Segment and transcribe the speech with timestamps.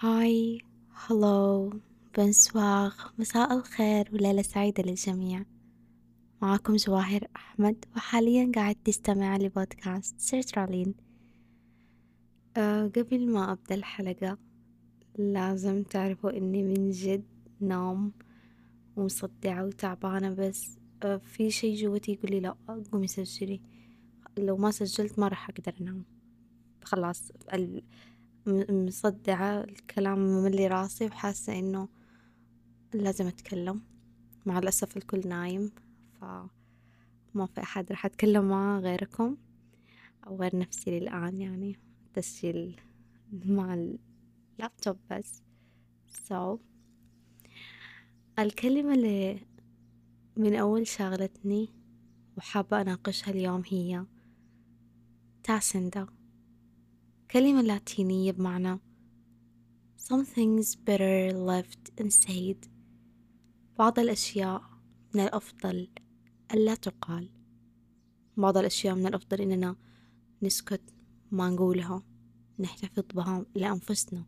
[0.00, 0.60] hi
[1.06, 1.72] hello
[2.16, 5.44] bonsoir مساء الخير وليلة سعيدة للجميع.
[6.42, 10.94] معاكم جواهر أحمد وحاليا قاعد تستمع لبودكاست سيرترالين.
[12.56, 14.38] أه قبل ما أبدأ الحلقة
[15.18, 17.24] لازم تعرفوا إني من جد
[17.60, 18.12] نوم
[18.96, 22.56] ومصدعة وتعبانة بس أه في شي جوتي يقولي لا
[22.92, 23.60] قومي سجلي.
[24.38, 26.04] لو ما سجلت ما راح أقدر أنام.
[26.84, 27.32] خلاص
[28.70, 31.88] مصدعة الكلام مملي راسي وحاسة إنه
[32.94, 33.82] لازم أتكلم.
[34.46, 35.72] مع الأسف الكل نايم
[36.20, 39.36] فما في أحد راح أتكلم معاه غيركم.
[40.26, 41.78] أو غير نفسي للآن يعني
[42.14, 42.80] تسجيل
[43.32, 43.74] مع
[44.58, 45.42] اللابتوب بس.
[46.28, 46.58] So
[48.38, 49.40] الكلمة اللي
[50.36, 51.68] من أول شغلتني
[52.36, 54.04] وحابة أناقشها اليوم هي
[55.42, 56.06] تاسندا
[57.30, 58.78] كلمة لاتينية بمعنى
[59.96, 62.68] Some things better left unsaid.
[63.78, 64.62] بعض الأشياء
[65.14, 65.88] من الأفضل
[66.54, 67.30] ألا تقال.
[68.36, 69.76] بعض الأشياء من الأفضل إننا
[70.42, 70.94] نسكت
[71.30, 72.02] ما نقولها
[72.58, 74.26] نحتفظ بها لأنفسنا.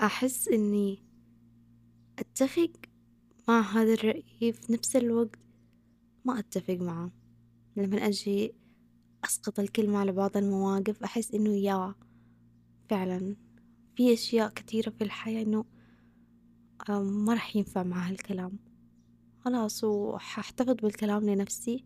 [0.00, 1.02] أحس إني
[2.18, 2.72] أتفق
[3.48, 5.38] مع هذا الرأي في نفس الوقت
[6.24, 7.10] ما أتفق معه.
[7.76, 8.54] لما أجي
[9.24, 11.94] أسقط الكلمة على بعض المواقف أحس إنه يا
[12.90, 13.36] فعلا
[13.96, 15.64] في أشياء كثيرة في الحياة إنه
[16.88, 18.58] ما راح ينفع مع هالكلام
[19.40, 21.84] خلاص وحاحتفظ بالكلام لنفسي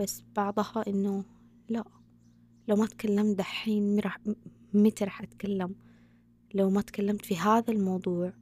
[0.00, 1.24] بس بعضها إنه
[1.68, 1.84] لا
[2.68, 4.00] لو ما تكلمت دحين
[4.74, 5.74] متى راح أتكلم؟
[6.54, 8.32] لو ما تكلمت في هذا الموضوع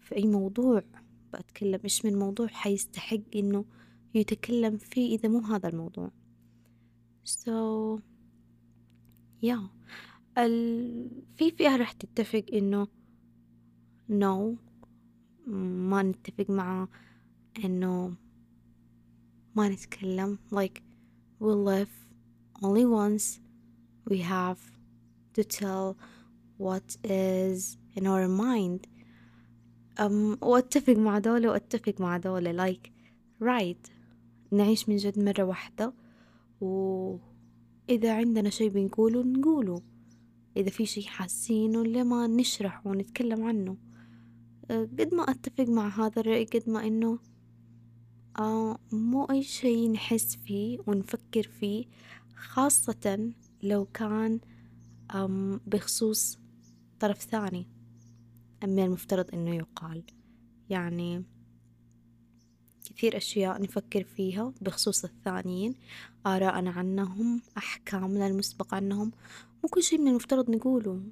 [0.00, 0.82] في أي موضوع
[1.32, 3.64] بأتكلم؟ إيش من موضوع حيستحق إنه
[4.14, 6.10] يتكلم فيه إذا مو هذا الموضوع؟
[7.24, 8.00] So
[9.40, 9.68] yeah.
[10.38, 11.10] ال...
[11.36, 12.88] في فئة راح تتفق إنه
[14.08, 14.56] no.
[15.46, 16.88] ما نتفق مع
[17.64, 18.14] إنه
[19.56, 20.38] ما نتكلم.
[20.50, 20.82] Like
[21.40, 21.90] we live
[22.62, 23.40] only once.
[24.10, 24.58] We have
[25.34, 25.96] to tell
[26.58, 28.86] what is in our mind.
[29.98, 32.52] um, وأتفق مع دولة وأتفق مع دولة.
[32.52, 32.90] Like
[33.40, 33.90] right.
[34.52, 35.92] نعيش من جد مرة واحدة.
[36.62, 39.82] وإذا عندنا شي بنقوله نقوله
[40.56, 43.76] إذا في شي حاسينه لما نشرح ونتكلم عنه.
[44.70, 47.18] أه، قد ما أتفق مع هذا الرأي قد ما إنه
[48.38, 51.84] آه مو أي شي نحس فيه ونفكر فيه
[52.34, 54.40] خاصة لو كان
[55.66, 56.38] بخصوص
[57.00, 57.66] طرف ثاني
[58.64, 60.02] من المفترض إنه يقال.
[60.70, 61.24] يعني
[62.84, 65.74] كثير أشياء نفكر فيها بخصوص الثانيين
[66.26, 69.10] آراءنا عنهم أحكامنا المسبقة عنهم.
[69.62, 71.02] مو كل شي من المفترض نقوله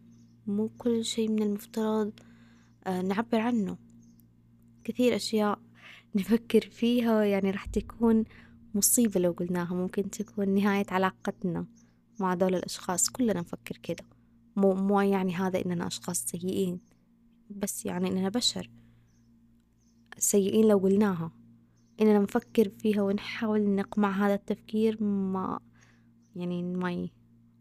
[0.47, 2.13] مو كل شي من المفترض
[2.87, 3.77] آه، نعبر عنه.
[4.85, 5.59] كثير أشياء
[6.15, 8.25] نفكر فيها يعني راح تكون
[8.75, 11.67] مصيبة لو قلناها ممكن تكون نهاية علاقتنا
[12.21, 13.11] مع دول الأشخاص.
[13.11, 14.05] كلنا نفكر كده.
[14.57, 16.81] مو مو يعني هذا إننا أشخاص سيئين
[17.51, 18.71] بس يعني إننا بشر.
[20.19, 21.40] سيئين لو قلناها.
[22.01, 25.61] إننا نفكر فيها ونحاول نقمع هذا التفكير ما
[26.37, 27.11] يعني my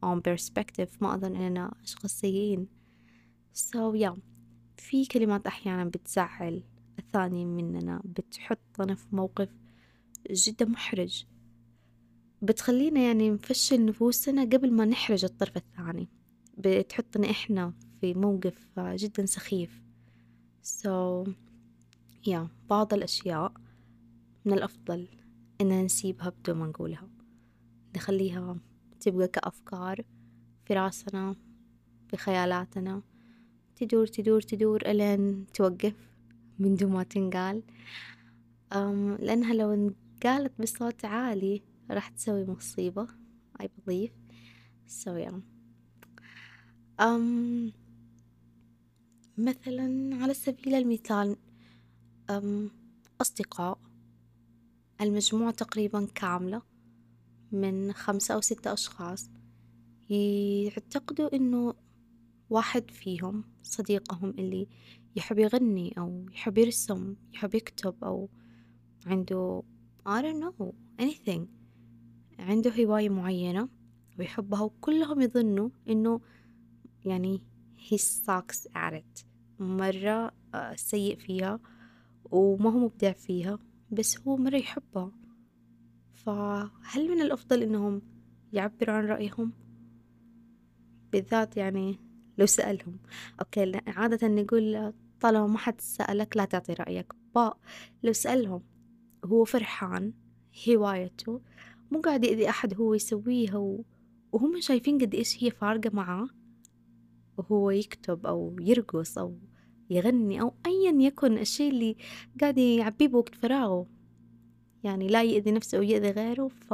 [0.06, 2.68] own perspective ما أظن إننا أشخاص سيئين
[3.56, 4.20] so yeah
[4.78, 6.64] في كلمات أحيانا بتزعل
[7.00, 9.50] الثاني مننا بتحطنا في موقف
[10.32, 11.26] جدا محرج.
[12.42, 16.08] بتخلينا يعني نفشل نفوسنا قبل ما نحرج الطرف الثاني.
[16.58, 19.82] بتحطنا إحنا في موقف جدا سخيف.
[20.64, 21.28] So
[22.30, 23.54] yeah بعض الأشياء
[24.50, 25.08] من الأفضل
[25.62, 27.10] إننا نسيبها بدون ما نقولها.
[27.96, 28.58] نخليها
[29.00, 30.06] تبقى كأفكار
[30.66, 31.36] في راسنا
[32.08, 33.02] في خيالاتنا.
[33.76, 35.96] تدور تدور تدور ألين توقف
[36.60, 37.64] من دون ما تنقال.
[38.74, 41.62] أم لأنها لو انقالت بصوت عالي
[41.92, 43.08] راح تسوي مصيبة.
[43.62, 44.12] I believe.
[44.88, 45.34] So yeah.
[47.00, 47.74] أم
[49.38, 51.36] مثلا على سبيل المثال
[52.30, 52.72] أم
[53.22, 53.89] أصدقاء.
[55.02, 56.62] المجموعة تقريبا كاملة
[57.52, 59.30] من خمسة أو ستة أشخاص
[60.10, 61.74] يعتقدوا إنه
[62.50, 64.68] واحد فيهم صديقهم اللي
[65.16, 68.30] يحب يغني أو يحب يرسم يحب يكتب أو
[69.06, 69.64] عنده
[70.08, 71.42] I don't know anything.
[72.40, 73.70] عنده هواية معينة
[74.20, 76.22] ويحبها وكلهم يظنوا إنه
[77.06, 77.44] يعني
[77.78, 79.26] he sucks at it.
[79.60, 81.60] مرة آه، سيء فيها
[82.32, 83.60] وما هو مبدع فيها.
[83.92, 85.12] بس هو مرة يحبها.
[86.14, 88.02] فهل من الأفضل إنهم
[88.54, 89.52] يعبروا عن رأيهم؟
[91.12, 92.00] بالذات يعني
[92.38, 92.98] لو سألهم.
[93.40, 97.14] okay عادة نقول طالما ما حد سألك لا تعطي رأيك.
[97.36, 97.54] but
[98.04, 98.64] لو سألهم
[99.26, 100.14] هو فرحان
[100.70, 101.42] هوايته
[101.92, 103.84] مو قاعد يأذي أحد هو يسويها و...
[104.32, 106.28] وهم شايفين قد إيش هي فارقة معاه
[107.38, 109.38] وهو يكتب أو يرقص أو
[109.90, 111.96] يغني أو أيا يكن الشيء اللي
[112.42, 113.86] قاعد يعبيه بوقت فراغه.
[114.84, 116.74] يعني لا يأذي نفسه أو يأذي غيره ف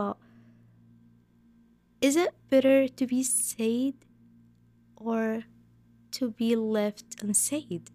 [2.05, 3.95] Is it better to be sad
[4.95, 5.43] or
[6.11, 7.91] to be left unsaid?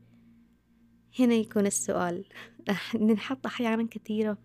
[1.19, 2.25] هنا يكون السؤال.
[2.95, 4.39] ننحط أحيانا كثيرة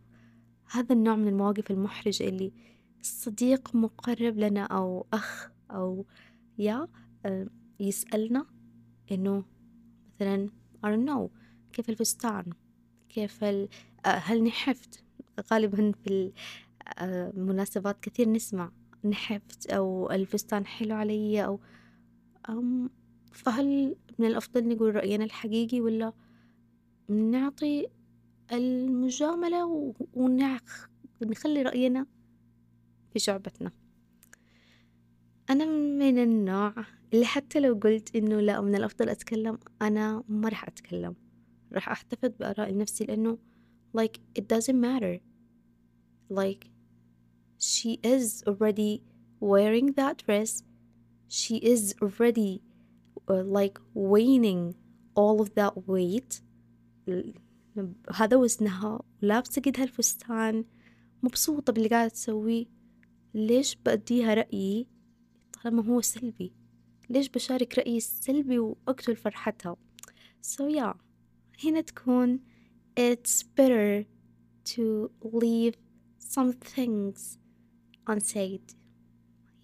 [0.72, 2.54] هذا النوع من المواقف المحرجة اللي
[3.02, 6.06] صديق مقرب لنا أو أخ أو
[6.58, 6.88] يا
[7.26, 7.48] آه،
[7.80, 8.46] يسألنا
[9.12, 9.44] إنه
[10.16, 10.50] مثلا
[10.84, 11.30] I don't know.
[11.74, 12.46] كيف الفستان؟
[13.10, 13.70] كيف ال...
[14.06, 15.04] آه، هل نحفت؟
[15.52, 16.32] غالبا في
[17.02, 18.72] المناسبات كثير نسمع
[19.06, 21.60] نحفت أو الفستان حلو علي أو
[22.50, 22.90] أم
[23.32, 26.14] فهل من الأفضل نقول رأينا الحقيقي ولا
[27.10, 27.88] نعطي
[28.52, 29.94] المجاملة
[31.22, 32.06] ونخلي رأينا
[33.14, 33.72] في شعبتنا؟
[35.50, 36.74] أنا من النوع
[37.16, 41.16] اللي حتى لو قلت إنه لا من الأفضل أتكلم أنا ما راح أتكلم.
[41.74, 43.38] راح أحتفظ بآراء نفسي لأنه
[43.98, 45.20] like it doesn't matter.
[46.30, 46.68] Like
[47.58, 49.04] she is already
[49.40, 50.64] wearing that dress.
[51.28, 52.62] She is already
[53.30, 54.76] uh, like waning
[55.16, 56.42] all of that weight.
[58.14, 60.66] هذا وزنها ولابسة قد هالفستان
[61.24, 62.66] مبسوطة باللي قاعدة تسويه.
[63.34, 64.88] ليش بأديها رأيي
[65.54, 66.65] طالما هو سلبي؟
[67.10, 69.76] ليش بشارك رأيي السلبي وأقتل فرحتها
[70.42, 70.96] so yeah
[71.64, 72.40] هنا تكون
[73.00, 74.06] it's better
[74.66, 75.76] to leave
[76.20, 77.38] some things
[78.10, 78.76] unsaid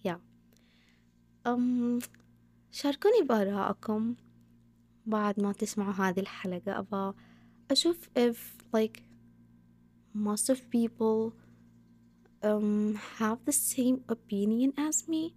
[0.06, 0.18] yeah
[1.46, 2.00] um
[2.70, 4.14] شاركوني بآرائكم
[5.06, 7.14] بعد ما تسمعوا هذه الحلقة أبغى
[7.70, 8.36] أشوف if
[8.76, 9.02] like
[10.14, 11.32] most of people
[12.42, 15.34] um have the same opinion as me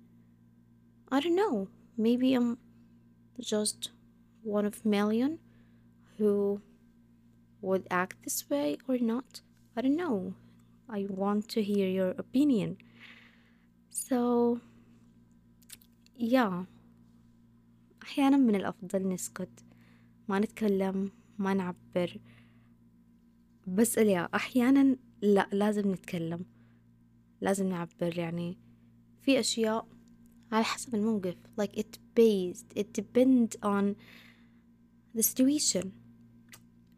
[1.11, 2.58] I don't know maybe I'm
[3.38, 3.90] just
[4.42, 5.38] one of million
[6.18, 6.60] who
[7.62, 9.40] would act this way or not
[9.76, 10.34] I don't know
[10.88, 12.78] I want to hear your opinion
[13.90, 14.60] so
[16.16, 16.64] yeah
[18.02, 19.64] أحيانا من الأفضل نسكت
[20.28, 22.20] ما نتكلم ما نعبر
[23.66, 26.44] بسأل يا أحيانا لا لازم نتكلم
[27.40, 28.58] لازم نعبر يعني
[29.22, 29.86] في أشياء
[30.51, 31.35] على حسب الموقف.
[31.61, 33.95] Like it based it depend on
[35.17, 35.91] the situation.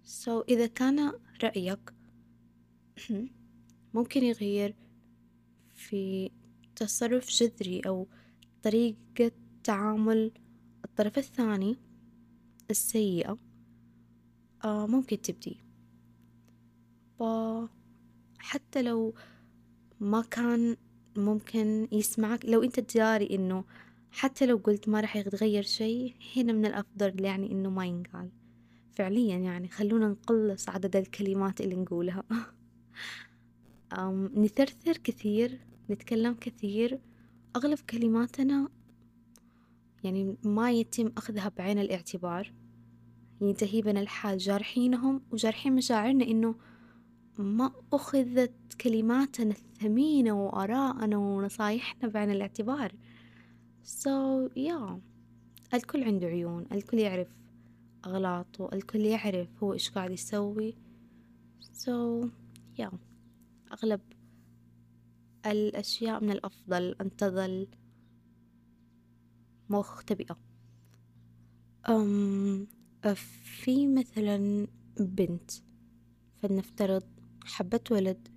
[0.04, 1.14] So إذا كان
[1.44, 1.94] رأيك
[3.94, 4.76] ممكن يغير
[5.76, 6.32] في
[6.76, 8.08] تصرف جذري أو
[8.64, 9.32] طريقة
[9.64, 10.32] تعامل
[10.86, 11.78] الطرف الثاني
[12.70, 13.38] السيئة
[14.64, 15.58] آه ممكن تبدي.
[18.40, 19.14] حتى لو
[20.00, 20.78] ما كان
[21.18, 22.46] ممكن يسمعك.
[22.46, 23.64] لو أنت تداري إنه
[24.12, 28.30] حتى لو قلت ما راح يتغير شيء هنا من الأفضل يعني إنه ما ينقال.
[28.92, 32.24] فعليا يعني خلونا نقلص عدد الكلمات اللي نقولها.
[34.36, 35.60] نثرثر كثير
[35.90, 37.00] نتكلم كثير.
[37.56, 38.70] أغلب كلماتنا
[40.04, 42.54] يعني ما يتم أخذها بعين الاعتبار.
[43.42, 46.56] ينتهي بنا الحال جارحينهم وجارحين مشاعرنا إنه
[47.40, 52.92] ما أخذت كلماتنا الثمينة وآراءنا ونصايحنا بعين الاعتبار.
[53.84, 55.00] So yeah.
[55.74, 57.28] الكل عنده عيون الكل يعرف
[58.06, 60.76] أغلاطه الكل يعرف هو إيش قاعد يسوي.
[61.62, 62.26] So
[62.80, 62.94] yeah.
[63.72, 64.02] أغلب
[65.46, 67.68] الأشياء من الأفضل أن تظل
[69.70, 70.38] مختبئة.
[71.90, 72.68] أم
[73.64, 74.68] في مثلا
[75.00, 75.52] بنت
[76.42, 77.04] فلنفترض
[77.48, 78.28] حبت ولد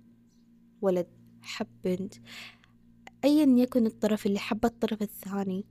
[0.81, 1.07] ولد
[1.41, 2.13] حب بنت.
[3.23, 5.65] أيا يكن الطرف اللي حب الطرف الثاني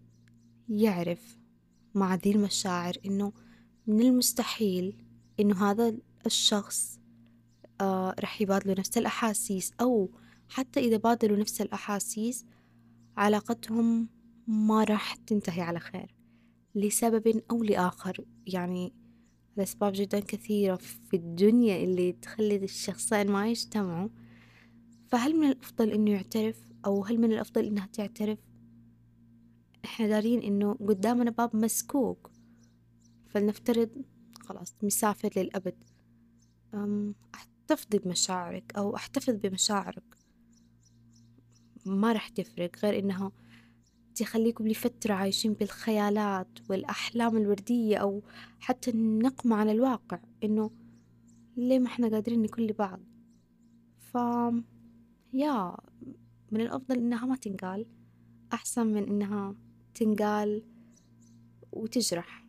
[0.68, 1.38] يعرف
[1.94, 3.32] مع ذي المشاعر إنه
[3.86, 5.04] من المستحيل
[5.40, 7.00] إنه هذا الشخص
[7.80, 10.10] آه رح يبادلوا نفس الأحاسيس أو
[10.48, 12.46] حتى إذا بادلوا نفس الأحاسيس
[13.16, 14.08] علاقتهم
[14.46, 16.14] ما راح تنتهي على خير
[16.74, 18.24] لسبب أو لآخر.
[18.46, 18.99] يعني
[19.60, 24.08] الأسباب جدا كثيرة في الدنيا اللي تخلي الشخصين ما يجتمعوا.
[25.08, 28.38] فهل من الأفضل إنه يعترف؟ أو هل من الأفضل إنها تعترف؟
[29.84, 32.30] إحنا دارين إنه قدامنا باب مسكوك.
[33.28, 33.90] فلنفترض
[34.40, 35.84] خلاص مسافر للأبد.
[37.34, 40.16] احتفظي بمشاعرك أو أحتفظ بمشاعرك.
[41.86, 43.32] ما راح تفرق غير إنها
[44.20, 48.22] تخليكم لفترة عايشين بالخيالات والأحلام الوردية أو
[48.60, 50.70] حتى النقمة على الواقع إنه
[51.56, 53.00] ليه ما إحنا قادرين نكون لبعض
[53.98, 54.14] ف
[55.32, 55.76] يا
[56.52, 57.86] من الأفضل إنها ما تنقال
[58.52, 59.54] أحسن من إنها
[59.94, 60.62] تنقال
[61.72, 62.46] وتجرح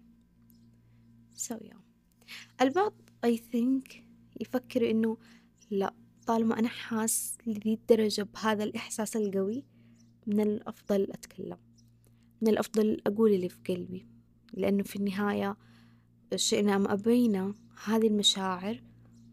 [1.37, 1.77] so yeah.
[2.61, 2.93] البعض
[3.25, 3.95] I think
[4.41, 5.17] يفكر إنه
[5.69, 5.93] لا
[6.27, 9.70] طالما أنا حاس لذي الدرجة بهذا الإحساس القوي
[10.27, 11.57] من الأفضل أتكلم
[12.41, 14.07] من الأفضل أقول اللي في قلبي
[14.53, 15.57] لأنه في النهاية
[16.35, 17.53] شئنا أم أبينا
[17.85, 18.83] هذه المشاعر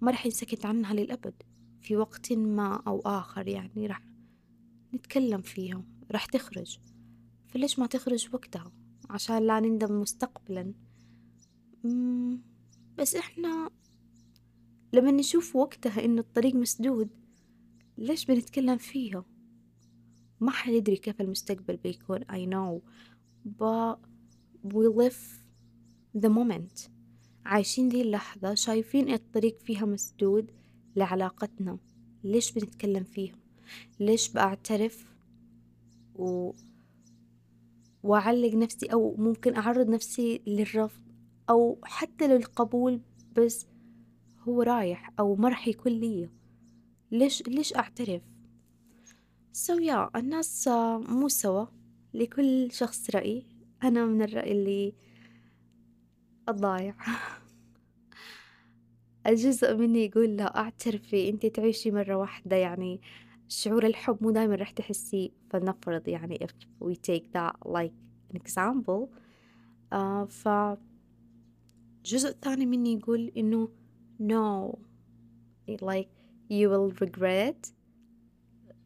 [0.01, 1.43] ما راح ينسكت عنها للأبد
[1.81, 4.03] في وقت ما أو آخر يعني راح
[4.95, 6.79] نتكلم فيها راح تخرج.
[7.49, 8.73] فليش ما تخرج وقتها؟
[9.11, 10.75] عشان لا نندم مستقبلا.
[12.99, 13.71] بس إحنا
[14.93, 17.11] لما نشوف وقتها إنه الطريق مسدود
[17.99, 19.25] ليش بنتكلم فيها
[20.41, 22.83] ما حد يدري كيف المستقبل بيكون I know.
[23.61, 23.99] But
[24.65, 25.21] we live
[26.15, 26.89] the moment.
[27.47, 30.51] عايشين ذي اللحظة شايفين الطريق فيها مسدود
[30.97, 31.79] لعلاقتنا.
[32.25, 33.35] ليش بنتكلم فيها؟
[34.01, 35.15] ليش بعترف
[36.15, 36.53] و...
[38.03, 41.03] وأعلق نفسي أو ممكن أعرض نفسي للرفض
[41.51, 43.01] أو حتى للقبول
[43.37, 43.67] بس
[44.49, 46.29] هو رايح أو ما راح يكون لي
[47.11, 48.23] ليش ليش أعترف؟
[49.59, 50.69] سو so yeah, الناس
[51.09, 51.67] مو سوا.
[52.15, 53.47] لكل شخص رأي.
[53.83, 54.95] أنا من الرأي اللي
[56.49, 56.95] الضايع.
[59.27, 62.57] الجزء مني يقول لا أعترفي انتي تعيشي مرة واحدة.
[62.57, 63.01] يعني
[63.49, 65.33] شعور الحب مو دايما رح تحسي.
[65.51, 67.95] فلنفرض يعني if we take that like
[68.33, 69.09] an example.
[69.95, 70.49] uh, ف
[71.99, 73.69] الجزء الثاني مني يقول إنه
[74.23, 74.79] no.
[75.69, 76.09] Like
[76.51, 77.78] you will regret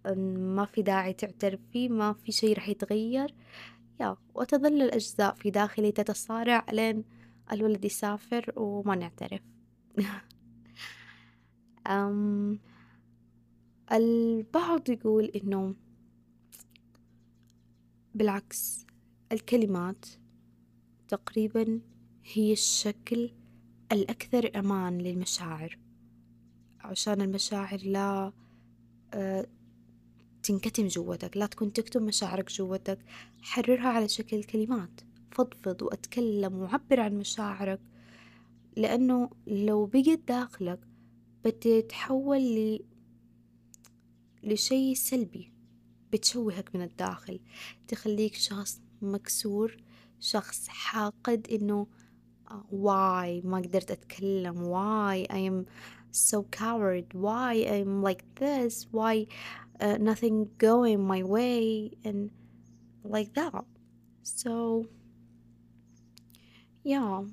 [0.06, 3.34] ما في داعي تعترفي ما في شي رح يتغير.
[4.00, 7.04] يا وتظل الأجزاء في داخلي تتصارع لين
[7.52, 9.40] الولد يسافر وما نعترف.
[11.86, 12.58] أم
[13.92, 15.74] البعض يقول إنه
[18.14, 18.86] بالعكس
[19.32, 20.06] الكلمات
[21.08, 21.80] تقريبا
[22.24, 23.30] هي الشكل
[23.92, 25.78] الأكثر أمان للمشاعر.
[26.80, 28.32] عشان المشاعر لا
[29.14, 29.46] آه،
[30.42, 32.98] تنكتم جوتك لا تكون تكتم مشاعرك جوتك.
[33.42, 37.80] حررها على شكل كلمات فضفض وأتكلم وعبر عن مشاعرك
[38.76, 40.80] لأنه لو بقت داخلك
[41.44, 42.84] بتتحول ل...
[44.42, 45.52] لشي سلبي
[46.12, 47.40] بتشوهك من الداخل.
[47.88, 49.76] تخليك شخص مكسور
[50.20, 51.86] شخص حاقد إنه
[52.70, 55.66] why ما قدرت أتكلم why I am
[56.12, 59.26] so coward why I'm like this why
[59.80, 62.30] uh, nothing going my way and
[63.04, 63.64] like that.
[64.22, 64.86] So
[66.84, 67.24] yeah.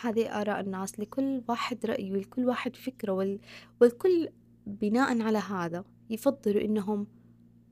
[0.00, 3.40] هذه آراء الناس لكل واحد رأي ولكل واحد فكرة وال...
[3.80, 4.28] والكل
[4.66, 7.06] بناء على هذا يفضلوا إنهم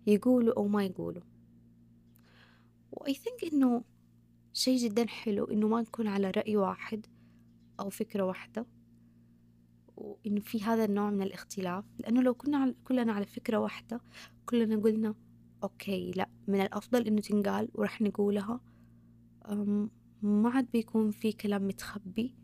[0.06, 1.22] يقولوا أو ما يقولوا.
[2.92, 3.84] و I think إنه
[4.52, 7.06] شي جدا حلو إنه ما نكون على رأي واحد
[7.80, 8.66] أو فكرة واحدة.
[9.96, 14.00] وإنه في هذا النوع من الاختلاف لأنه لو كنا كلنا على فكرة واحدة
[14.46, 15.14] كلنا قلنا
[15.62, 18.60] أوكي لا من الأفضل إنه تنقال ورح نقولها.
[20.22, 22.34] ما عاد بيكون في كلام متخبي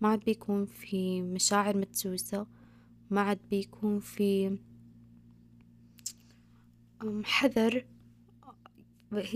[0.00, 2.46] ما عاد بيكون في مشاعر مدسوسة
[3.10, 4.58] ما عاد بيكون في
[7.24, 7.86] حذر.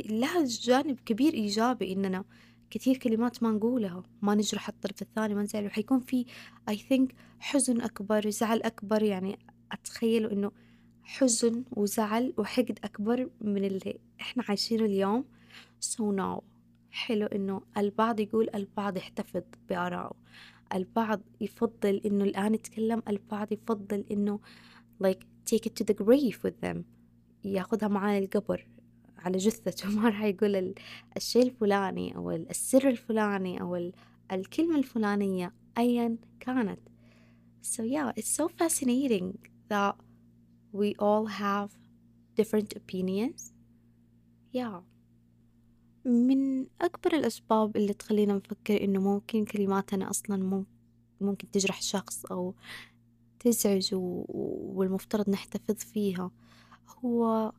[0.06, 2.24] لها جانب كبير إيجابي إننا
[2.70, 5.66] كثير كلمات ما نقولها ما نجرح الطرف الثاني ما نزعل.
[5.66, 6.24] وحيكون في
[6.70, 9.38] I think حزن أكبر زعل أكبر يعني
[9.72, 10.52] أتخيل إنه
[11.02, 15.24] حزن وزعل وحقد أكبر من اللي إحنا عايشينه اليوم.
[15.80, 16.42] So now
[16.90, 20.12] حلو إنه البعض يقول البعض يحتفظ بآرائه
[20.74, 24.40] البعض يفضل إنه الآن يتكلم البعض يفضل إنه
[25.04, 25.20] like
[25.50, 26.76] take it to the grave with them
[27.44, 28.66] ياخذها معاه القبر
[29.18, 29.90] على جثته.
[29.96, 30.74] ما راح يقول
[31.16, 33.90] الشيء الفلاني أو السر الفلاني أو
[34.32, 36.78] الكلمة الفلانية أيا كانت.
[37.62, 39.94] So yeah it's so fascinating that
[40.72, 41.70] we all have
[42.36, 43.52] different opinions.
[44.52, 44.82] Yeah.
[46.04, 50.64] من أكبر الأسباب اللي تخلينا نفكر إنه ممكن كلماتنا أصلا
[51.20, 52.54] ممكن تجرح شخص أو
[53.40, 56.30] تزعج والمفترض نحتفظ فيها
[57.04, 57.52] هو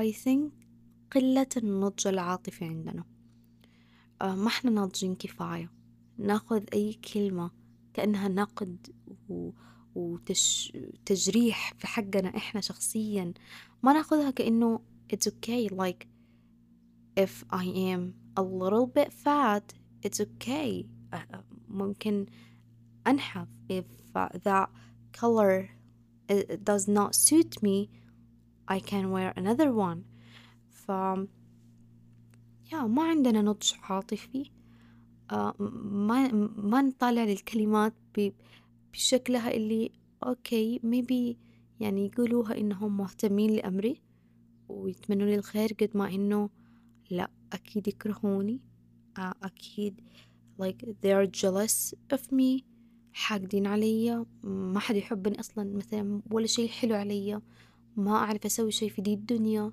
[0.00, 0.59] I think
[1.10, 3.04] قلة النضج العاطفي عندنا.
[4.22, 5.72] آه، ما إحنا ناضجين كفاية.
[6.18, 7.50] ناخذ أي كلمة
[7.94, 8.86] كأنها نقد
[9.94, 13.34] وتجريح في حقنا إحنا شخصيا
[13.82, 14.80] ما ناخذها كأنه
[15.12, 15.68] it's okay.
[15.68, 16.06] Like
[17.16, 19.74] if I am a little bit fat
[20.06, 20.86] it's okay.
[21.68, 22.26] ممكن
[23.06, 23.48] أنحف.
[23.68, 23.84] If
[24.44, 24.68] that
[25.12, 25.70] color
[26.64, 27.88] does not suit me
[28.68, 30.04] I can wear another one.
[30.90, 30.92] ف
[32.72, 34.50] يا ما عندنا نضج عاطفي.
[35.60, 37.94] ما ما نطالع للكلمات
[38.92, 39.90] بشكلها اللي
[40.22, 41.36] أوكي maybe
[41.80, 44.02] يعني يقولوها إنهم مهتمين لأمري
[44.68, 46.50] ويتمنوا لي الخير قد ما إنه
[47.10, 48.60] لأ أكيد يكرهوني.
[49.18, 50.00] أكيد
[50.62, 52.64] like they are jealous of me.
[53.12, 54.26] حاقدين علي.
[54.42, 57.40] ما حد يحبني أصلا مثلا ولا شي حلو علي.
[57.96, 59.72] ما أعرف أسوي شي في دي الدنيا.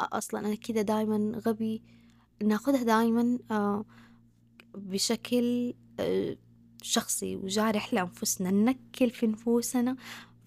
[0.00, 1.82] أصلا أنا كده دايما غبي
[2.42, 3.38] ناخدها دايما
[4.74, 5.74] بشكل
[6.82, 9.96] شخصي وجارح لأنفسنا ننكل في نفوسنا.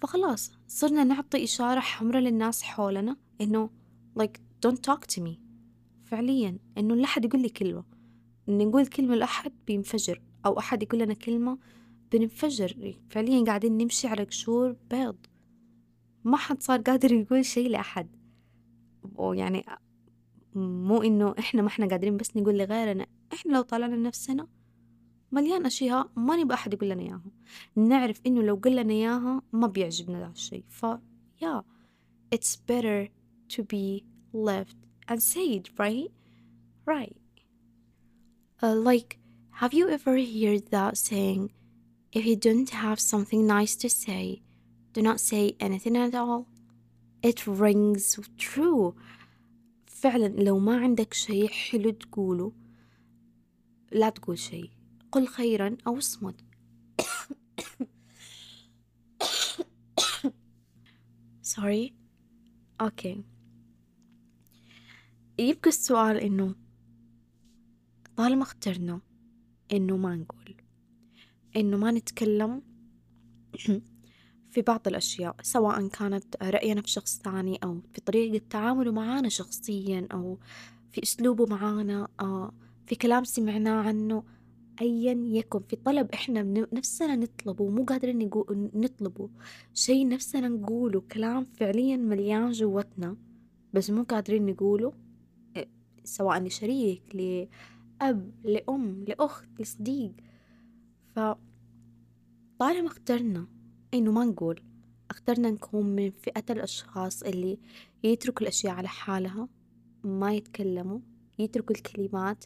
[0.02, 3.70] فخلاص صرنا نعطي إشارة حمراء للناس حولنا إنه
[4.20, 5.32] like don't talk to me.
[6.06, 7.84] فعليا إنه لا أحد يقول لي كلمة.
[8.50, 11.58] إن نقول كلمة لأحد بينفجر أو أحد يقول لنا كلمة
[12.12, 12.98] بننفجر.
[13.10, 15.16] فعليا قاعدين نمشي على قشور بيض.
[16.24, 18.08] ما حد صار قادر يقول شيء لأحد.
[19.15, 19.65] ويعني
[20.55, 24.47] مو إنه إحنا ما إحنا قادرين بس نقول لغيرنا إحنا لو طلعنا نفسنا
[25.33, 27.31] مليان أشياء ما نبغى أحد يقول لنا إياها
[27.77, 30.87] نعرف إنه لو قل لنا إياها ما بيعجبنا ذا الشيء ف
[31.43, 31.63] yeah
[32.35, 33.09] it's better
[33.49, 34.77] to be left
[35.09, 36.11] and said right
[36.87, 37.17] right
[38.63, 39.19] uh, like
[39.61, 41.43] have you ever heard that saying
[42.13, 44.43] if you don't have something nice to say
[44.95, 46.47] do not say anything at all
[47.26, 48.94] it rings true.
[49.88, 52.52] فعلا لو ما عندك شيء حلو تقوله
[53.92, 54.70] لا تقول شيء.
[55.12, 56.36] قل خيرا أو اصمت.
[61.56, 61.92] Sorry.
[62.82, 63.24] أوكي
[65.40, 66.56] يبقى السؤال إنه
[68.18, 69.02] طالما اخترنا
[69.72, 70.56] إنه ما نقول
[71.56, 72.62] إنه ما نتكلم
[74.56, 80.08] في بعض الأشياء سواء كانت رأينا في شخص ثاني أو في طريقة تعامله معانا شخصيا
[80.14, 80.38] أو
[80.92, 82.52] في أسلوبه معانا أو
[82.86, 84.24] في كلام سمعناه عنه
[84.82, 88.30] أيا يكن في طلب إحنا نفسنا نطلبه مو قادرين
[88.76, 89.30] نطلبه.
[89.74, 93.18] شيء نفسنا نقوله كلام فعليا مليان جوتنا
[93.74, 94.94] بس مو قادرين نقوله
[95.56, 95.70] إيه،
[96.04, 100.14] سواء لشريك لأب لأم لأخت لصديق.
[101.16, 101.20] ف
[102.60, 103.55] طالما اخترنا
[103.98, 104.62] إنه ما نقول.
[105.12, 107.60] اخترنا نكون من فئة الأشخاص اللي
[108.04, 109.48] يتركوا الأشياء على حالها
[110.04, 111.00] ما يتكلموا
[111.40, 112.46] يتركوا الكلمات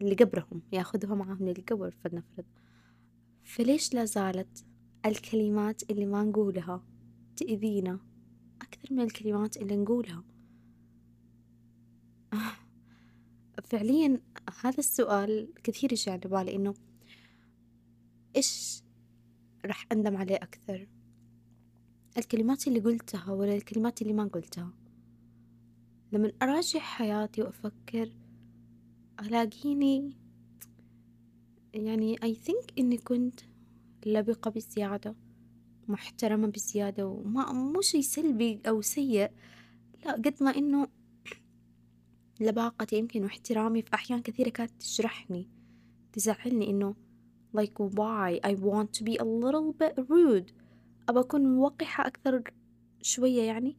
[0.00, 2.44] لقبرهم ياخذها معاهم للقبر فلنفرض.
[3.44, 4.64] فليش لا زالت
[5.06, 6.84] الكلمات اللي ما نقولها
[7.36, 7.98] تأذينا
[8.62, 10.24] أكثر من الكلمات اللي نقولها؟
[13.64, 14.20] فعليا
[14.60, 16.74] هذا السؤال كثير يجي على بالي إنه
[18.36, 18.79] إيش
[19.64, 20.86] راح أندم عليه أكثر.
[22.18, 24.72] الكلمات اللي قلتها ولا الكلمات اللي ما قلتها.
[26.12, 28.12] لما أراجع حياتي وأفكر
[29.20, 30.16] ألاقيني
[31.74, 33.40] يعني I think إني كنت
[34.06, 35.14] لبقة بزيادة
[35.88, 39.30] محترمة بزيادة وما مو شي سلبي أو سيء.
[40.04, 40.88] لا قد ما إنه
[42.40, 45.48] لباقتي يمكن واحترامي في أحيان كثيرة كانت تجرحني
[46.12, 46.94] تزعلني إنه
[47.52, 48.40] like why?
[48.44, 50.52] I want to be a little bit rude.
[51.08, 52.42] أبى أكون وقحة أكثر
[53.02, 53.76] شوية يعني.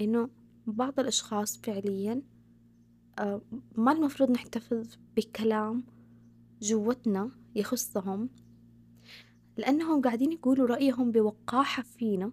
[0.00, 0.28] إنه
[0.66, 2.22] بعض الأشخاص فعليا
[3.18, 3.42] آه،
[3.76, 5.84] ما المفروض نحتفظ بكلام
[6.62, 8.28] جوتنا يخصهم
[9.56, 12.32] لأنهم قاعدين يقولوا رأيهم بوقاحة فينا.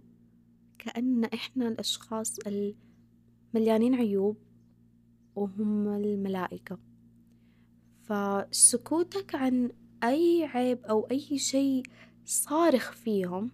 [0.77, 4.37] كأن إحنا الأشخاص المليانين عيوب
[5.35, 6.77] وهم الملائكة.
[8.03, 9.71] فسكوتك عن
[10.03, 11.83] أي عيب أو أي شيء
[12.25, 13.51] صارخ فيهم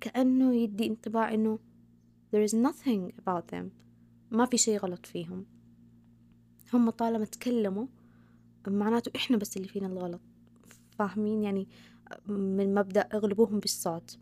[0.00, 1.58] كأنه يدي انطباع إنه
[2.34, 3.64] there is nothing about them.
[4.30, 5.46] ما في شيء غلط فيهم.
[6.72, 7.86] هم طالما تكلموا
[8.66, 10.20] معناته إحنا بس اللي فينا الغلط.
[10.90, 11.68] فاهمين؟ يعني
[12.28, 14.18] من مبدأ أغلبوهم بالصوت.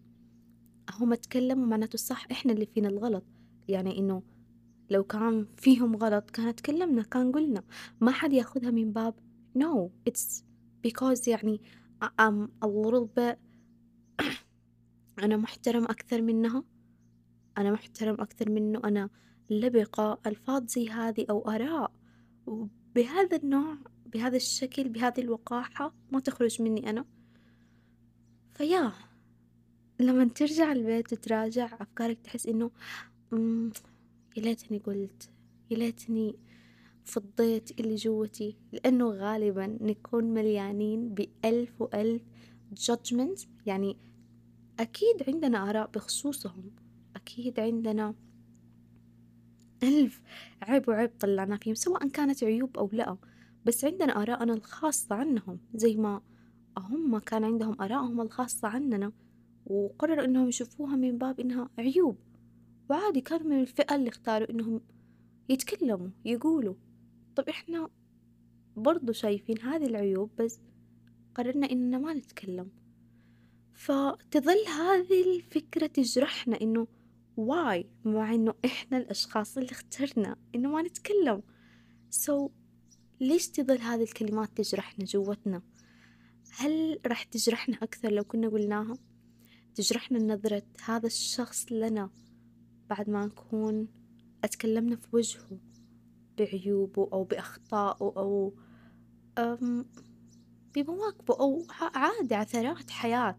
[0.90, 3.24] هم تكلموا معناته صح إحنا اللي فينا الغلط.
[3.68, 4.22] يعني إنه
[4.90, 7.62] لو كان فيهم غلط كان تكلمنا كان قلنا.
[8.00, 9.14] ما حد ياخذها من باب.
[9.58, 10.42] No it's
[10.86, 11.60] because يعني
[12.02, 13.38] I'm a little bit
[15.22, 16.64] أنا محترم أكثر منها
[17.58, 19.10] أنا محترم أكثر منه أنا
[19.50, 21.92] لبقة ألفاظ زي هذه أو آراء.
[22.46, 27.04] وبهذا النوع بهذا الشكل بهذه الوقاحة ما تخرج مني أنا.
[28.54, 28.92] فيا
[30.00, 32.70] لما ترجع البيت وتراجع أفكارك تحس إنه
[34.36, 35.30] يا ليتني قلت
[35.70, 36.38] يا ليتني
[37.04, 42.22] فضيت اللي جوتي لأنه غالبا نكون مليانين بألف وألف
[42.80, 43.96] judgment يعني
[44.80, 46.70] أكيد عندنا آراء بخصوصهم.
[47.16, 48.14] أكيد عندنا
[49.82, 50.22] ألف
[50.62, 53.16] عيب وعيب طلعنا فيهم سواء كانت عيوب أو لا.
[53.64, 56.20] بس عندنا آراءنا الخاصة عنهم زي ما
[56.78, 59.12] هم كان عندهم آراءهم الخاصة عننا
[59.66, 62.16] وقرروا إنهم يشوفوها من باب إنها عيوب.
[62.90, 64.80] وعادي كانوا من الفئة اللي اختاروا إنهم
[65.48, 66.74] يتكلموا يقولوا.
[67.36, 67.88] طب إحنا
[68.76, 70.60] برضو شايفين هذه العيوب بس
[71.34, 72.70] قررنا إننا ما نتكلم.
[73.74, 76.86] فتظل هذه الفكرة تجرحنا إنه
[77.36, 81.42] why مع إنه إحنا الأشخاص اللي اخترنا إنه ما نتكلم.
[82.10, 82.50] so,
[83.20, 85.62] ليش تظل هذه الكلمات تجرحنا جوتنا؟
[86.50, 88.94] هل راح تجرحنا أكثر لو كنا قلناها؟
[89.74, 92.10] تجرحنا نظرة هذا الشخص لنا
[92.90, 93.88] بعد ما نكون
[94.44, 95.58] أتكلمنا في وجهه؟
[96.38, 98.54] بعيوبه أو بأخطائه أو
[100.74, 103.38] بمواقفه أو عادي عثرات حياة.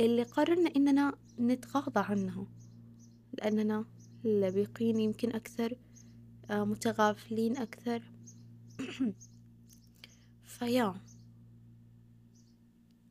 [0.00, 2.46] اللي قررنا إننا نتغاضى عنها
[3.32, 3.84] لأننا
[4.24, 5.78] لبيقين يمكن أكثر
[6.50, 8.02] آه، متغافلين أكثر.
[10.58, 10.94] فيا.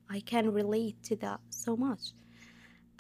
[0.10, 2.14] I can relate to that so much.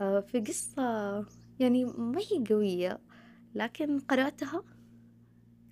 [0.02, 1.26] uh, في قصة
[1.60, 3.00] يعني ما هي قوية
[3.56, 4.64] لكن قرأتها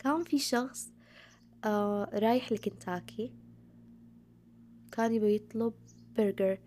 [0.06, 0.90] كان في شخص
[1.66, 1.68] uh,
[2.14, 3.32] رايح لكنتاكي.
[4.92, 5.74] كان يبي يطلب
[6.18, 6.60] برجر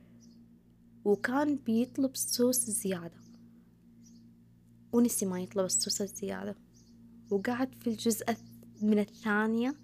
[1.05, 3.20] وكان بيطلب صوص زيادة.
[4.92, 6.57] ونسي ما يطلب الصوص الزيادة.
[7.31, 8.27] وقعد في الجزء
[8.83, 9.74] من الثانية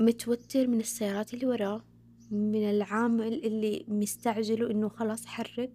[0.00, 1.84] متوتر من السيارات اللي وراه
[2.30, 5.72] من العامل اللي مستعجله إنه خلاص حرق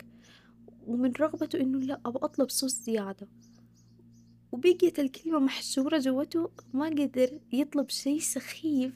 [0.87, 3.27] ومن رغبته إنه لا أبغى أطلب صوص زيادة.
[4.53, 8.93] وبقيت الكلمة محشورة جوته ما قدر يطلب شي سخيف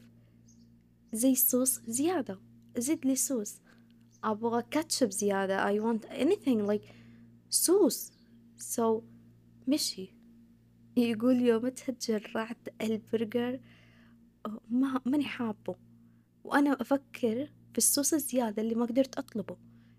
[1.14, 2.40] زي الصوص زيادة
[2.78, 3.62] زد لي صوص.
[4.24, 6.94] أبغى كاتشب زيادة I want anything like
[7.50, 8.12] صوص.
[8.60, 9.02] So
[9.68, 10.14] مشي.
[10.98, 13.60] يقول يومتها تجرعت البرجر
[14.70, 15.76] ما ماني حابه.
[16.44, 19.58] وأنا أفكر في الصوص الزيادة اللي ما قدرت أطلبه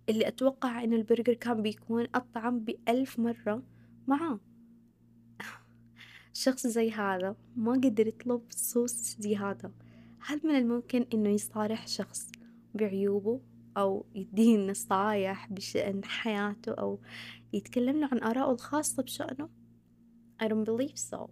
[0.08, 3.62] اللي أتوقع إن البرجر كان بيكون أطعم بألف مرة
[4.06, 4.40] معاه.
[6.32, 9.72] شخص زي هذا ما قدر يطلب صوص زيادة
[10.20, 12.30] هل من الممكن إنه يصارح شخص
[12.74, 13.40] بعيوبه
[13.76, 17.00] أو يديه نصايح بشأن حياته أو
[17.52, 19.48] يتكلم له عن آراءه الخاصة بشأنه؟
[20.42, 21.30] I don't believe so.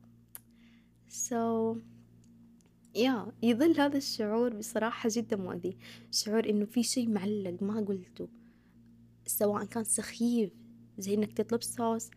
[1.08, 1.76] So
[2.94, 5.76] يا يظل هذا الشعور بصراحة جدا مؤذي.
[6.10, 8.28] شعور إنه في شي معلق ما قلته.
[9.26, 10.52] سواء كان سخيف
[10.98, 12.10] زي إنك تطلب صوص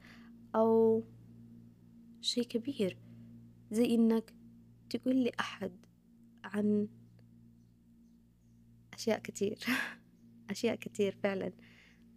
[0.55, 1.03] أو
[2.21, 2.97] شي كبير.
[3.71, 4.33] زي إنك
[4.89, 5.71] تقول لأحد
[6.43, 6.87] عن
[8.93, 9.57] أشياء كتير.
[10.49, 11.51] أشياء كتير فعلا.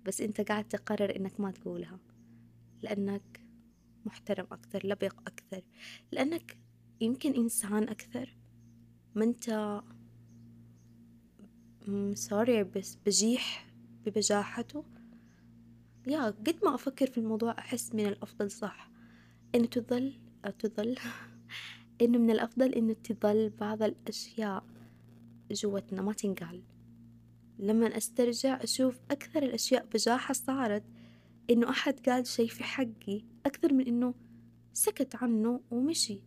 [0.05, 1.99] بس أنت قاعد تقرر إنك ما تقولها.
[2.83, 3.41] لأنك
[4.05, 5.63] محترم أكثر لبق أكثر.
[6.13, 6.59] لأنك
[7.01, 8.37] يمكن إنسان أكثر.
[9.15, 9.83] ما أنت
[12.15, 13.67] سوري بس بجيح
[14.05, 14.85] ببجاحته.
[16.07, 18.92] يا قد ما أفكر في الموضوع أحس من الأفضل صح.
[19.55, 20.13] إنه تظل
[20.45, 20.99] أو تظل.
[22.03, 24.65] إنه من الأفضل إنه تظل بعض الأشياء
[25.51, 26.63] جوتنا ما تنقال.
[27.59, 30.85] لما أسترجع أشوف أكثر الأشياء بجاحة صارت
[31.51, 34.15] إنه أحد قال شي في حقي أكثر من إنه
[34.73, 36.21] سكت عنه ومشي.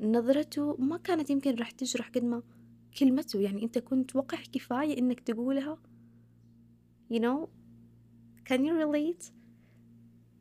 [0.00, 2.42] نظرته ما كانت يمكن راح تجرح قد ما
[2.98, 3.40] كلمته.
[3.40, 5.78] يعني أنت كنت وقح كفاية إنك تقولها.
[7.10, 7.48] You know?
[8.48, 9.32] Can you relate?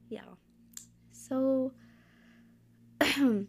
[0.09, 0.42] Yeah.
[1.29, 1.71] So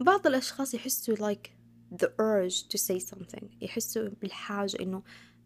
[0.00, 1.50] بعض الأشخاص يحسوا like
[2.00, 3.44] the urge to say something.
[3.60, 5.02] يحسوا بالحاجة إنه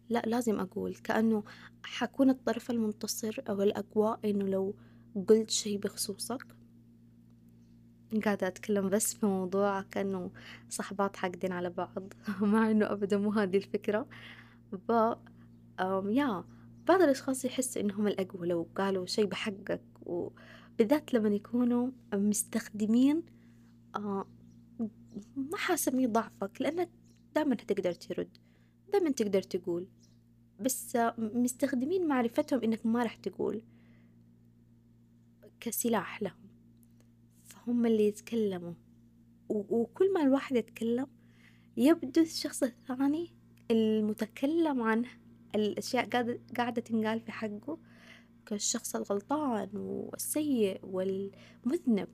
[0.09, 0.95] لا لازم أقول.
[0.95, 1.43] كأنه
[1.83, 4.75] حكون الطرف المنتصر أو الأقوى إنه لو
[5.27, 6.45] قلت شي بخصوصك.
[8.25, 10.31] قاعدة أتكلم بس في موضوع كأنه
[10.69, 12.13] صحبات حاقدين على بعض.
[12.41, 14.07] مع إنه أبدا مو هذه الفكرة.
[14.71, 15.13] ب
[15.81, 16.43] um, يا
[16.87, 19.81] بعض الأشخاص يحسوا إنهم الأقوى لو قالوا شي بحقك
[20.73, 23.23] وبالذات لما يكونوا مستخدمين
[23.97, 23.99] uh,
[25.35, 26.89] ما حاسميه ضعفك لأنك
[27.35, 28.37] دائما تقدر ترد
[28.93, 29.87] دائما تقدر تقول
[30.59, 33.61] بس مستخدمين معرفتهم إنك ما راح تقول
[35.59, 36.49] كسلاح لهم.
[37.43, 38.73] فهم اللي يتكلموا.
[39.49, 41.07] وكل ما الواحد يتكلم
[41.77, 43.33] يبدو الشخص الثاني
[43.71, 45.09] المتكلم عنه
[45.55, 46.09] الأشياء
[46.57, 47.77] قاعدة تنقال في حقه
[48.45, 52.07] كالشخص الغلطان والسيء والمذنب.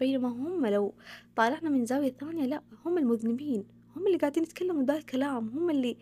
[0.00, 0.94] بينما هم لو
[1.36, 3.64] طالعنا من زاوية ثانية لا هم المذنبين.
[3.96, 5.48] هم اللي قاعدين يتكلموا ذا الكلام.
[5.48, 5.96] هم اللي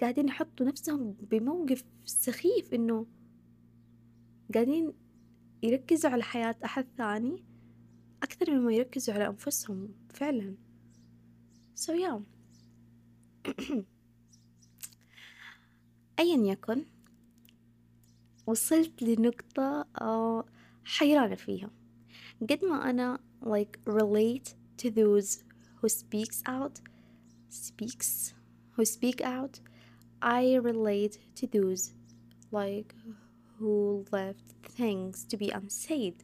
[0.00, 3.06] قاعدين يحطوا نفسهم بموقف سخيف إنه
[4.54, 4.92] قاعدين
[5.62, 7.44] يركزوا على حياة أحد ثاني
[8.22, 10.54] أكثر مما يركزوا على أنفسهم فعلا.
[11.76, 12.20] So yeah.
[16.18, 16.84] أيا يكن
[18.46, 20.44] وصلت لنقطة آه،
[20.84, 21.70] حيرانة فيها.
[22.50, 24.48] قد ما أنا like relate
[24.82, 25.44] to those
[25.80, 26.80] who speaks out
[27.50, 28.34] speaks
[28.76, 29.60] who speak out
[30.22, 31.92] I relate to those
[32.52, 32.94] like
[33.58, 34.46] who left
[34.78, 36.14] things to be unsaid.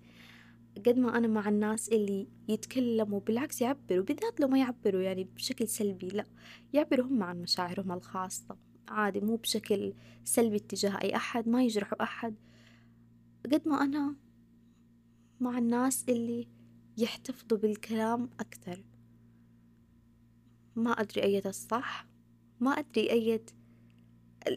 [0.86, 5.68] قد ما أنا مع الناس اللي يتكلموا بالعكس يعبروا بالذات لو ما يعبروا يعني بشكل
[5.68, 6.24] سلبي لا
[6.72, 8.56] يعبروا هم عن مشاعرهم الخاصة.
[8.92, 12.34] عادي مو بشكل سلبي اتجاه أي أحد ما يجرحوا أحد.
[13.44, 14.16] قد ما أنا
[15.40, 16.48] مع الناس اللي
[16.98, 18.84] يحتفظوا بالكلام أكثر.
[20.76, 22.06] ما أدري أية الصح
[22.60, 23.44] ما أدري أية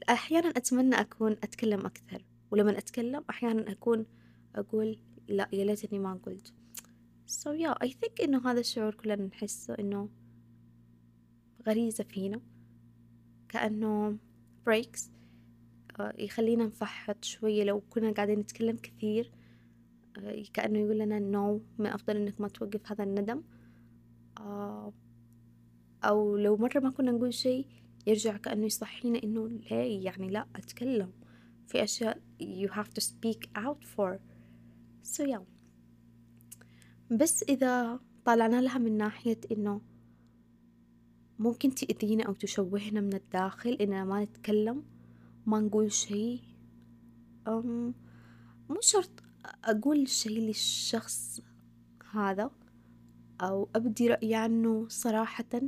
[0.09, 4.05] أحيانا أتمنى أكون أتكلم أكثر ولما أتكلم أحيانا أكون
[4.55, 6.53] أقول لا يا ليتني ما قلت.
[7.27, 10.09] So yeah I think إنه هذا الشعور كلنا نحسه إنه
[11.67, 12.41] غريزة فينا.
[13.49, 14.17] كأنه
[14.69, 15.09] breaks
[15.99, 17.63] آه، يخلينا نفحط شوية.
[17.63, 19.31] لو كنا قاعدين نتكلم كثير
[20.17, 23.43] آه، كأنه يقول لنا نو من أفضل إنك ما توقف هذا الندم.
[24.39, 24.93] آه،
[26.03, 27.67] أو لو مرة ما كنا نقول شيء
[28.07, 31.11] يرجع كأنه يصحينا إنه ليه يعني لا أتكلم.
[31.67, 34.19] في أشياء you have to speak out for.
[35.03, 35.41] So yeah.
[37.11, 39.81] بس إذا طالعنا لها من ناحية إنه
[41.39, 44.83] ممكن تأذينا أو تشوهنا من الداخل إننا ما نتكلم
[45.45, 46.39] ما نقول شيء
[47.47, 47.93] أم
[48.69, 49.23] مو شرط
[49.63, 51.41] أقول الشيء للشخص
[52.11, 52.51] هذا
[53.41, 55.61] أو أبدي رأيي عنه صراحةً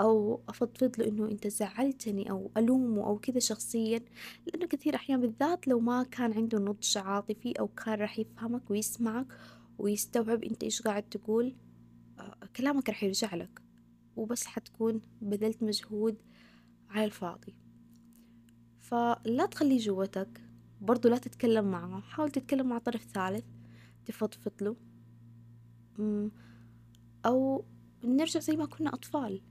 [0.00, 4.00] أو أفضفض له إنه أنت زعلتني أو ألومه أو كذا شخصيا
[4.46, 9.26] لأنه كثير أحيان بالذات لو ما كان عنده نضج عاطفي أو كان راح يفهمك ويسمعك
[9.78, 11.56] ويستوعب أنت إيش قاعد تقول
[12.18, 13.65] آه، كلامك راح يرجع لك.
[14.16, 16.16] وبس حتكون بذلت مجهود
[16.90, 17.54] على الفاضي.
[18.78, 20.40] فلا تخليه جوتك
[20.80, 23.44] برضو لا تتكلم معه حاول تتكلم مع طرف ثالث
[24.06, 24.76] تفضفض له
[27.26, 27.64] أو
[28.04, 29.42] نرجع زي ما كنا أطفال.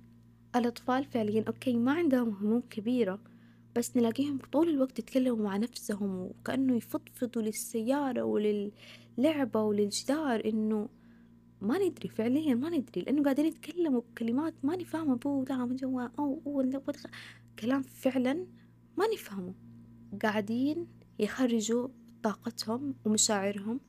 [0.56, 3.20] الأطفال فعليا أوكي ما عندهم هموم كبيرة
[3.76, 10.90] بس نلاقيهم طول الوقت يتكلموا مع نفسهم وكأنه يفضفضوا للسيارة وللعبة وللجدار إنه
[11.62, 16.42] ما ندري فعليا ما ندري لأنه قاعدين يتكلموا بكلمات ما نفهمها بو من جوا أو
[16.48, 16.82] أو
[17.60, 18.48] كلام فعلا
[18.98, 19.54] ما نفهمه
[20.24, 20.88] قاعدين
[21.20, 21.88] يخرجوا
[22.24, 23.80] طاقتهم ومشاعرهم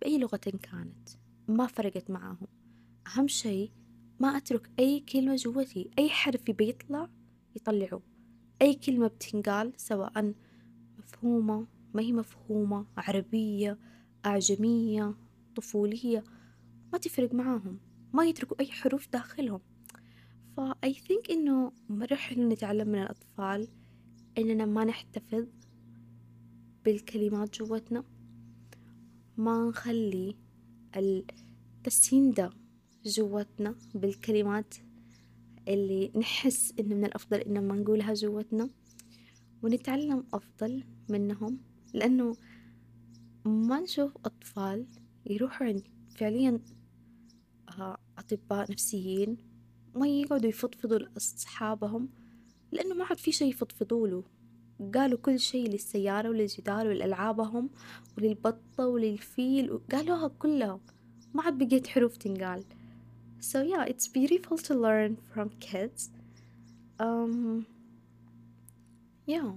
[0.00, 1.08] بأي لغة كانت.
[1.48, 2.46] ما فرقت معاهم.
[3.06, 3.70] أهم شيء
[4.20, 7.08] ما أترك أي كلمة جوتي أي حرف يبي يطلع
[7.56, 8.00] يطلعه
[8.62, 10.34] أي كلمة بتنقال سواء
[10.98, 13.78] مفهومة ما هي مفهومة عربية
[14.26, 15.14] أعجمية
[15.56, 16.24] طفولية.
[16.92, 17.78] ما تفرق معاهم
[18.12, 19.60] ما يتركوا أي حروف داخلهم.
[20.56, 23.68] فأي ثينك إنه مرة حلو نتعلم من الأطفال
[24.38, 25.46] إننا ما نحتفظ
[26.84, 28.04] بالكلمات جوتنا
[29.36, 30.36] ما نخلي
[30.96, 32.50] التسهين ده
[33.04, 34.74] جوتنا بالكلمات
[35.68, 38.70] اللي نحس إنه من الأفضل إن ما نقولها جوتنا
[39.62, 41.58] ونتعلم أفضل منهم
[41.94, 42.36] لأنه
[43.44, 44.86] ما نشوف أطفال
[45.26, 45.82] يروحوا عند
[46.16, 46.60] فعليا
[48.18, 49.36] أطباء نفسيين
[49.94, 52.08] ما يقعدوا يفضفضوا لأصحابهم
[52.72, 54.24] لأنه ما عاد في شي يفضفضوا له
[54.94, 57.70] قالوا كل شي للسيارة وللجدار ولألعابهم
[58.18, 60.80] وللبطة وللفيل قالوها كلها
[61.34, 62.64] ما عاد بقيت حروف تنقال
[63.40, 66.10] So yeah, it's beautiful to learn from kids.
[66.98, 67.66] Um,
[69.26, 69.56] yeah.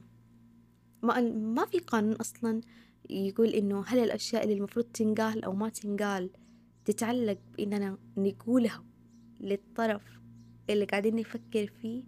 [1.01, 2.61] ما ما في قانون أصلا
[3.09, 6.29] يقول إنه هل الأشياء اللي المفروض تنقال أو ما تنقال
[6.85, 8.83] تتعلق بإننا نقولها
[9.39, 10.19] للطرف
[10.69, 12.03] اللي قاعدين نفكر فيه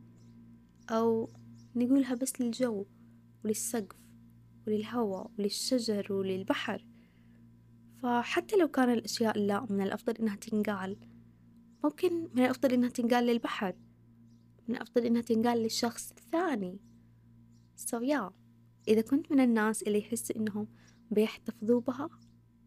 [0.90, 1.30] أو
[1.76, 2.86] نقولها بس للجو
[3.44, 3.98] وللسقف
[4.68, 6.86] وللهواء وللشجر وللبحر.
[8.04, 10.98] فحتى لو كان الأشياء لا من الأفضل إنها تنقال
[11.84, 13.76] ممكن من الأفضل إنها تنقال للبحر
[14.68, 16.80] من الأفضل إنها تنقال للشخص الثاني
[17.78, 18.32] so yeah
[18.88, 20.68] إذا كنت من الناس اللي يحس إنهم
[21.12, 22.10] بيحتفظوا بها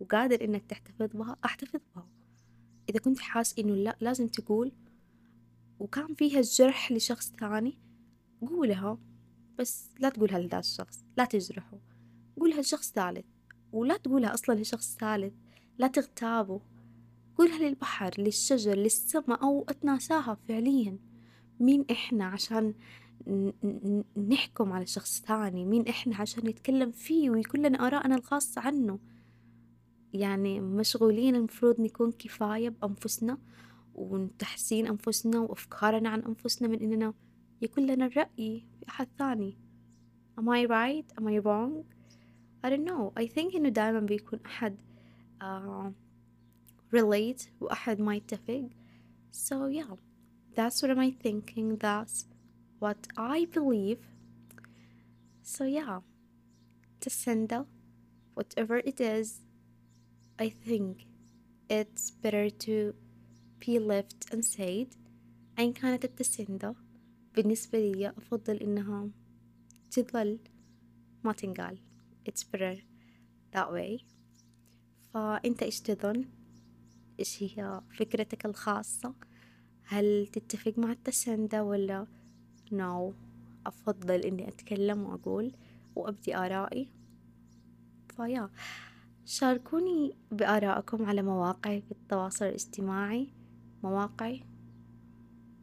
[0.00, 2.06] وقادر إنك تحتفظ بها احتفظ بها
[2.88, 4.72] إذا كنت حاس إنه لا لازم تقول.
[5.78, 7.78] وكان فيها جرح لشخص ثاني
[8.40, 8.98] قولها
[9.58, 11.78] بس لا تقولها لذا الشخص لا تجرحه.
[12.40, 13.24] قولها لشخص ثالث
[13.72, 15.32] ولا تقولها أصلا لشخص ثالث
[15.78, 16.60] لا تغتابه.
[17.34, 20.98] أقولها للبحر للشجر للسماء أو أتناساها فعليا.
[21.60, 22.74] مين إحنا عشان
[24.28, 28.98] نحكم على شخص ثاني؟ مين إحنا عشان نتكلم فيه ويكون لنا آراءنا الخاصة عنه؟
[30.14, 33.38] يعني مشغولين المفروض نكون كفاية بأنفسنا
[33.94, 37.14] وتحسين أنفسنا وأفكارنا عن أنفسنا من إننا
[37.62, 39.56] يكون لنا الرأي في أحد ثاني.
[40.38, 41.06] Am I right?
[41.18, 41.84] Am I wrong?
[42.62, 43.12] I don't know.
[43.16, 44.76] I think إنه دايما بيكون أحد
[45.42, 45.92] uh,
[46.96, 48.68] relate وأحد ما يتفق.
[49.32, 49.96] So yeah
[50.54, 51.76] that's what am I thinking?
[51.76, 52.26] That's
[52.80, 53.98] what I believe.
[55.42, 56.02] So yeah
[57.00, 57.64] تسندل
[58.34, 59.47] whatever it is
[60.40, 61.06] I think
[61.68, 62.94] it's better to
[63.58, 64.96] be left unsaid.
[65.58, 66.74] أين كانت التسندة
[67.36, 69.08] بالنسبة لي أفضل إنها
[69.90, 70.38] تظل
[71.24, 71.78] ما تنقال.
[72.28, 72.76] It's better
[73.52, 74.04] that way.
[75.14, 76.24] فأنت إيش تظن؟
[77.18, 79.14] إيش هي فكرتك الخاصة؟
[79.82, 82.06] هل تتفق مع التسندة ولا
[82.70, 83.12] no
[83.66, 85.52] أفضل إني أتكلم وأقول
[85.96, 86.88] وأبدي آرائي.
[88.16, 88.50] فيا.
[89.28, 93.28] شاركوني بآرائكم على مواقع التواصل الاجتماعي.
[93.82, 94.36] مواقع.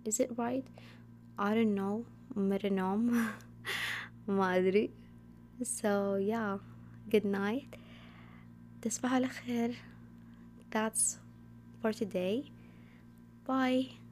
[0.10, 0.65] Is it right?
[1.39, 2.06] I don't know.
[2.36, 3.12] مرة نوم
[4.28, 4.91] ما أدري.
[5.63, 6.60] So yeah.
[7.10, 7.78] Good night.
[8.82, 9.75] تصبحوا على خير.
[10.71, 11.17] That's
[11.82, 12.51] for today.
[13.47, 14.04] Bye.